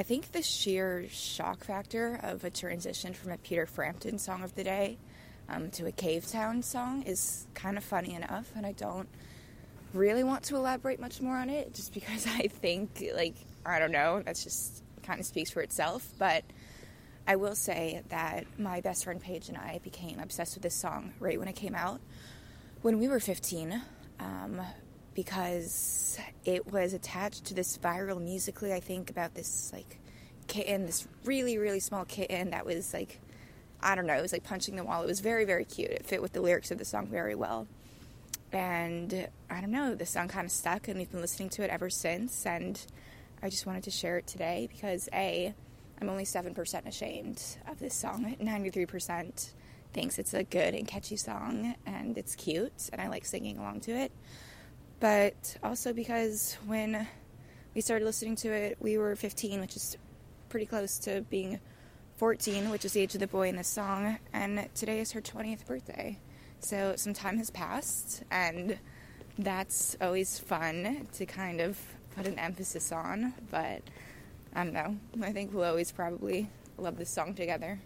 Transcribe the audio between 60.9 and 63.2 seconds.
to being 14, which is the age of